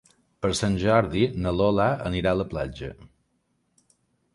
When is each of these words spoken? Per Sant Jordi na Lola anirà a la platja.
Per 0.45 0.49
Sant 0.59 0.77
Jordi 0.83 1.21
na 1.45 1.53
Lola 1.59 1.87
anirà 2.11 2.35
a 2.37 2.41
la 2.43 2.51
platja. 2.57 2.95